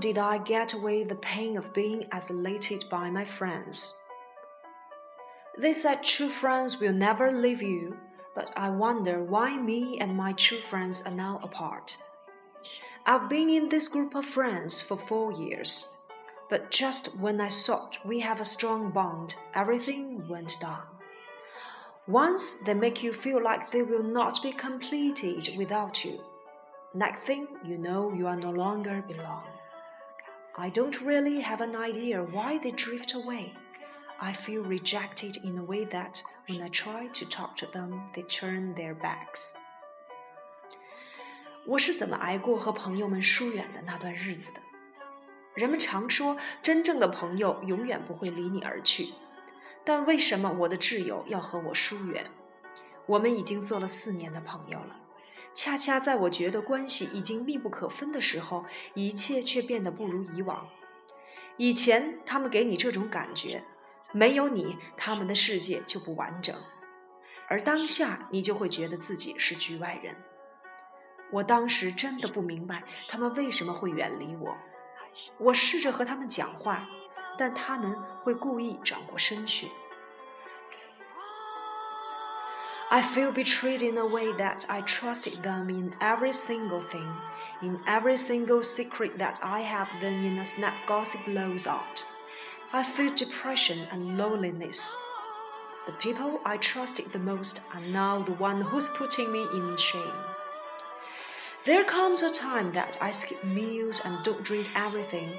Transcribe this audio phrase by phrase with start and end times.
[0.00, 4.02] did I get away the pain of being isolated by my friends?
[5.58, 7.98] They said true friends will never leave you,
[8.34, 11.98] but I wonder why me and my true friends are now apart.
[13.04, 15.94] I've been in this group of friends for four years,
[16.48, 20.86] but just when I thought we have a strong bond, everything went down.
[22.06, 26.20] Once they make you feel like they will not be completed without you.
[26.94, 29.44] Next thing you know, you are no longer belong.
[30.59, 33.53] I don't really have an idea why they drift away.
[34.17, 38.23] I feel rejected in a way that when I try to talk to them, they
[38.23, 39.55] turn their backs.
[41.65, 44.61] 我是怎么挨过和朋友们疏远的那段日子的？
[45.55, 49.13] 人们常说，真正的朋友永远不会离你而去。
[49.83, 52.25] 但为什么我的挚友要和我疏远？
[53.05, 54.95] 我们已经做了四年的朋友了，
[55.54, 60.68] 恰恰在我觉得关系已经密不可分的时候，一切却变得不如以往。
[61.56, 63.64] 以前他们给你这种感觉，
[64.12, 66.56] 没有你，他们的世界就不完整；
[67.48, 70.16] 而当下，你就会觉得自己是局外人。
[71.32, 74.56] 我当时真的不明白他们为什么会远离我，
[75.38, 76.88] 我试着和他们讲话。
[77.38, 79.70] 但他们会故意转过身去。
[82.92, 87.08] I feel betrayed in a way that I trusted them in every single thing,
[87.62, 92.04] in every single secret that I have then in a snap gossip blows out.
[92.72, 94.96] I feel depression and loneliness.
[95.86, 100.24] The people I trusted the most are now the one who's putting me in shame.
[101.66, 105.30] There comes a time that I skip meals and don't drink everything.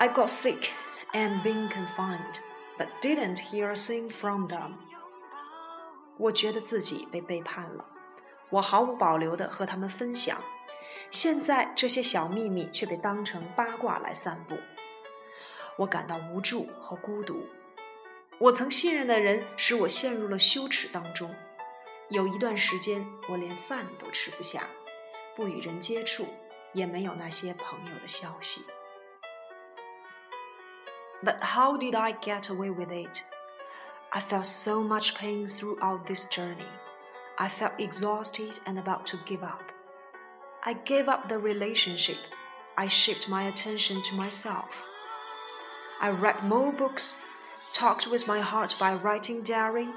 [0.00, 0.72] I got sick
[1.14, 2.40] and being confined,
[2.78, 4.78] but didn't hear a thing from them.
[6.18, 7.84] 我觉得自己被背叛了，
[8.50, 10.42] 我毫无保留地和他们分享，
[11.10, 14.56] 现在这些小秘密却被当成八卦来散布。
[15.76, 17.46] 我感到无助和孤独。
[18.40, 21.34] 我曾信任的人使我陷入了羞耻当中。
[22.08, 24.64] 有一段时间，我连饭都吃不下，
[25.36, 26.26] 不与人接触，
[26.72, 28.64] 也没有那些朋友的消息。
[31.22, 33.24] But how did I get away with it?
[34.10, 36.70] I felt so much pain throughout this journey.
[37.38, 39.70] I felt exhausted and about to give up.
[40.64, 42.16] I gave up the relationship.
[42.76, 44.86] I shifted my attention to myself.
[46.00, 47.22] I read more books,
[47.74, 49.88] talked with my heart by writing diary,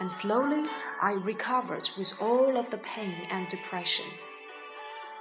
[0.00, 0.68] and slowly
[1.00, 4.06] I recovered with all of the pain and depression.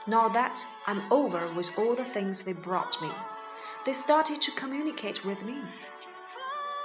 [0.07, 3.11] Now that I'm over with all the things they brought me,
[3.85, 5.61] they started to communicate with me.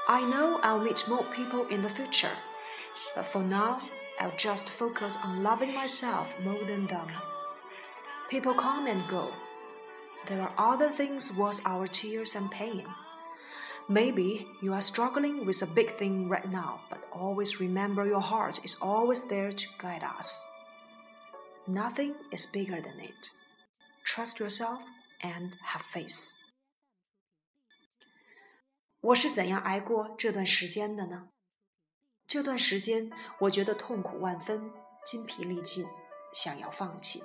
[0.06, 2.36] I know I'll meet more people in the future,
[3.14, 3.80] but for now,
[4.20, 7.08] I'll just focus on loving myself more than them.
[8.28, 9.32] People come and go.
[10.26, 12.84] There are other things worth our tears and pain.
[13.88, 18.62] Maybe you are struggling with a big thing right now, but always remember your heart
[18.64, 20.50] is always there to guide us.
[21.66, 23.30] Nothing is bigger than it.
[24.04, 24.82] Trust yourself
[25.22, 26.36] and have faith.
[29.04, 31.28] 我是怎样挨过这段时间的呢？
[32.26, 33.10] 这段时间，
[33.40, 34.72] 我觉得痛苦万分，
[35.04, 35.86] 筋疲力尽，
[36.32, 37.22] 想要放弃。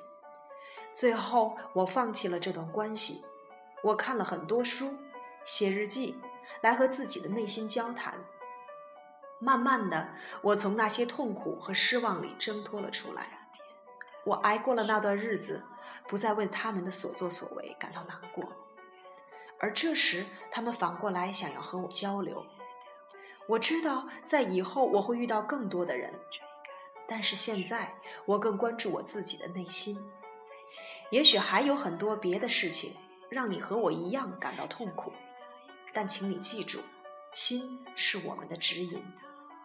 [0.92, 3.24] 最后，我放弃了这段关系。
[3.82, 4.94] 我看了很多书，
[5.46, 6.20] 写日记，
[6.60, 8.26] 来和自己的内心交谈。
[9.40, 10.10] 慢慢的，
[10.42, 13.50] 我从那些痛苦和失望里挣脱了出来。
[14.26, 15.64] 我挨过了那段日子，
[16.10, 18.44] 不再为他们的所作所为感到难过。
[19.59, 22.46] 而这时，他们反过来想要和我交流。
[23.47, 26.14] 我知道，在以后我会遇到更多的人，
[27.08, 27.94] 但是现在
[28.25, 29.98] 我更关注我自己的内心。
[31.09, 32.96] 也许还有很多别的事情
[33.30, 35.12] 让你和我一样感到痛苦，
[35.92, 36.80] 但请你记住，
[37.34, 39.03] 心是我们的指引。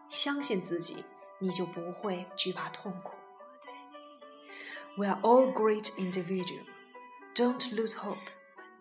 [0.08, 1.04] 相信自己，
[1.38, 3.14] 你就不会惧怕痛苦。
[4.96, 6.66] We are all great individuals.
[7.34, 8.33] Don't lose hope.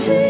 [0.00, 0.29] to